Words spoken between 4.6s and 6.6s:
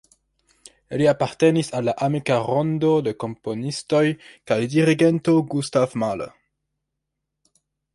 dirigento Gustav Mahler.